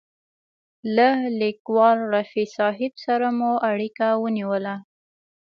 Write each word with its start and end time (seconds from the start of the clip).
له 0.95 1.09
لیکوال 1.41 1.97
رفیع 2.15 2.47
صاحب 2.57 2.93
سره 3.05 3.27
مو 3.37 3.51
اړیکه 3.69 4.07
ونیوله. 4.23 4.75